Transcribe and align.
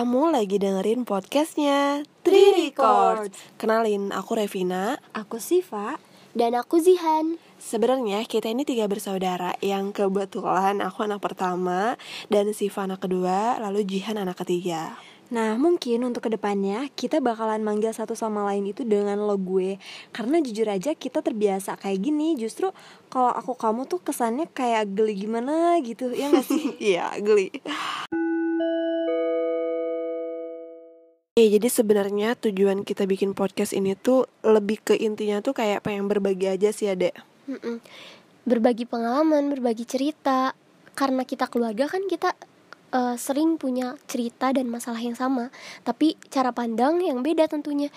lagi 0.00 0.56
dengerin 0.56 1.04
podcastnya 1.04 2.00
Three 2.24 2.72
Records. 2.72 3.36
Kenalin, 3.60 4.16
aku 4.16 4.32
Revina. 4.32 4.96
Aku 5.12 5.36
Siva. 5.36 6.00
Dan 6.32 6.56
aku 6.56 6.80
Zihan. 6.80 7.36
Sebenarnya 7.60 8.24
kita 8.24 8.48
ini 8.48 8.64
tiga 8.64 8.88
bersaudara 8.88 9.60
yang 9.60 9.92
kebetulan 9.92 10.80
aku 10.80 11.04
anak 11.04 11.20
pertama 11.20 12.00
dan 12.32 12.48
Siva 12.56 12.88
anak 12.88 13.04
kedua, 13.04 13.60
lalu 13.60 13.84
Jihan 13.84 14.16
anak 14.16 14.40
ketiga. 14.40 14.96
Nah, 15.36 15.60
mungkin 15.60 16.08
untuk 16.08 16.26
ke 16.26 16.30
depannya 16.32 16.88
kita 16.96 17.20
bakalan 17.20 17.60
manggil 17.60 17.92
satu 17.92 18.16
sama 18.16 18.48
lain 18.48 18.72
itu 18.72 18.82
dengan 18.82 19.14
lo 19.14 19.38
gue 19.38 19.78
Karena 20.10 20.42
jujur 20.42 20.66
aja 20.66 20.90
kita 20.90 21.22
terbiasa 21.22 21.78
kayak 21.78 22.02
gini 22.02 22.34
Justru 22.34 22.74
kalau 23.06 23.30
aku 23.30 23.54
kamu 23.54 23.86
tuh 23.86 24.02
kesannya 24.02 24.50
kayak 24.50 24.90
geli 24.90 25.28
gimana 25.28 25.78
gitu, 25.84 26.10
ya 26.10 26.32
gak 26.32 26.48
sih? 26.48 26.74
Iya, 26.96 27.14
geli. 27.22 27.52
Ya, 31.40 31.56
jadi 31.56 31.72
sebenarnya 31.72 32.36
tujuan 32.36 32.84
kita 32.84 33.08
bikin 33.08 33.32
podcast 33.32 33.72
ini 33.72 33.96
tuh 33.96 34.28
lebih 34.44 34.84
ke 34.84 34.92
intinya 34.92 35.40
tuh 35.40 35.56
kayak 35.56 35.80
pengen 35.80 36.04
berbagi 36.04 36.52
aja 36.52 36.68
sih 36.68 36.92
ya, 36.92 36.92
Dek. 36.92 37.16
Mm-mm. 37.48 37.80
Berbagi 38.44 38.84
pengalaman, 38.84 39.48
berbagi 39.48 39.88
cerita. 39.88 40.52
Karena 40.92 41.24
kita 41.24 41.48
keluarga 41.48 41.88
kan 41.88 42.04
kita 42.04 42.36
uh, 42.92 43.16
sering 43.16 43.56
punya 43.56 43.96
cerita 44.04 44.52
dan 44.52 44.68
masalah 44.68 45.00
yang 45.00 45.16
sama, 45.16 45.48
tapi 45.80 46.20
cara 46.28 46.52
pandang 46.52 47.00
yang 47.00 47.24
beda 47.24 47.48
tentunya. 47.48 47.88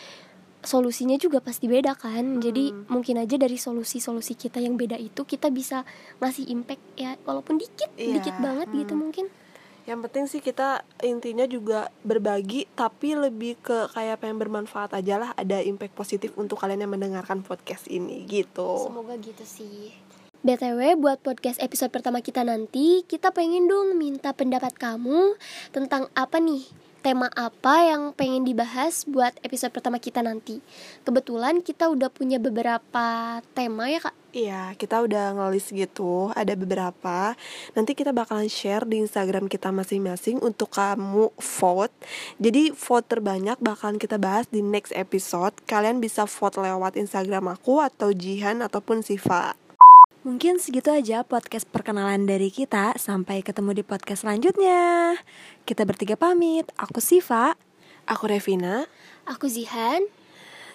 Solusinya 0.64 1.20
juga 1.20 1.44
pasti 1.44 1.68
beda 1.68 2.00
kan. 2.00 2.40
Jadi 2.40 2.72
mungkin 2.88 3.20
aja 3.20 3.36
dari 3.36 3.60
solusi-solusi 3.60 4.40
kita 4.40 4.64
yang 4.64 4.80
beda 4.80 4.96
itu 4.96 5.28
kita 5.28 5.52
bisa 5.52 5.84
ngasih 6.24 6.48
impact 6.48 6.84
ya 6.96 7.20
walaupun 7.28 7.60
dikit, 7.60 7.92
Iya, 8.00 8.24
dikit 8.24 8.40
banget 8.40 8.72
gitu 8.72 8.96
mungkin. 8.96 9.28
Yang 9.84 10.00
penting 10.08 10.26
sih 10.32 10.40
kita 10.40 10.88
intinya 11.04 11.44
juga 11.44 11.92
berbagi 12.08 12.72
tapi 12.72 13.20
lebih 13.20 13.60
ke 13.60 13.92
kayak 13.92 14.24
pengen 14.24 14.40
bermanfaat 14.40 14.96
aja 14.96 15.20
lah 15.20 15.32
ada 15.36 15.60
impact 15.60 15.92
positif 15.92 16.32
untuk 16.40 16.56
kalian 16.56 16.88
yang 16.88 16.94
mendengarkan 16.96 17.44
podcast 17.44 17.92
ini 17.92 18.24
gitu. 18.24 18.88
Semoga 18.88 19.20
gitu 19.20 19.44
sih. 19.44 19.92
BTW 20.44 21.00
buat 21.00 21.24
podcast 21.24 21.60
episode 21.64 21.92
pertama 21.92 22.20
kita 22.20 22.44
nanti, 22.44 23.08
kita 23.08 23.32
pengen 23.32 23.64
dong 23.68 23.96
minta 23.96 24.36
pendapat 24.36 24.76
kamu 24.76 25.40
tentang 25.72 26.12
apa 26.20 26.40
nih? 26.40 26.68
Tema 27.04 27.28
apa 27.36 27.84
yang 27.84 28.16
pengen 28.16 28.48
dibahas 28.48 29.04
buat 29.04 29.36
episode 29.44 29.76
pertama 29.76 30.00
kita 30.00 30.24
nanti? 30.24 30.64
Kebetulan 31.04 31.60
kita 31.60 31.92
udah 31.92 32.08
punya 32.08 32.40
beberapa 32.40 33.44
tema 33.52 33.92
ya 33.92 34.00
kak. 34.08 34.16
Iya, 34.32 34.72
kita 34.80 35.04
udah 35.04 35.36
ngelis 35.36 35.68
gitu, 35.76 36.32
ada 36.32 36.56
beberapa. 36.56 37.36
Nanti 37.76 37.92
kita 37.92 38.16
bakalan 38.16 38.48
share 38.48 38.88
di 38.88 39.04
Instagram 39.04 39.52
kita 39.52 39.76
masing-masing 39.76 40.40
untuk 40.40 40.72
kamu 40.72 41.36
vote. 41.36 41.92
Jadi 42.40 42.72
vote 42.72 43.08
terbanyak 43.12 43.60
bakalan 43.60 44.00
kita 44.00 44.16
bahas 44.16 44.48
di 44.48 44.64
next 44.64 44.96
episode. 44.96 45.52
Kalian 45.68 46.00
bisa 46.00 46.24
vote 46.24 46.56
lewat 46.56 46.96
Instagram 46.96 47.52
aku 47.52 47.84
atau 47.84 48.16
Jihan 48.16 48.64
ataupun 48.64 49.04
Siva. 49.04 49.60
Mungkin 50.24 50.56
segitu 50.56 50.88
aja 50.88 51.28
podcast 51.28 51.68
perkenalan 51.68 52.24
dari 52.24 52.48
kita 52.48 52.96
Sampai 52.96 53.44
ketemu 53.44 53.76
di 53.76 53.84
podcast 53.84 54.24
selanjutnya 54.24 55.20
Kita 55.68 55.84
bertiga 55.84 56.16
pamit 56.16 56.72
Aku 56.80 57.04
Siva 57.04 57.60
Aku 58.04 58.28
Revina. 58.28 58.84
Aku 59.24 59.48
Zihan. 59.48 60.04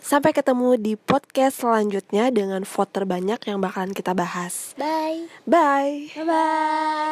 Sampai 0.00 0.32
ketemu 0.32 0.80
di 0.80 0.96
podcast 0.96 1.60
selanjutnya 1.60 2.32
dengan 2.32 2.64
vote 2.64 2.92
terbanyak 2.94 3.40
yang 3.44 3.60
bakalan 3.60 3.92
kita 3.92 4.16
bahas. 4.16 4.72
Bye. 4.80 5.28
Bye. 5.44 6.08
Bye-bye 6.16 7.07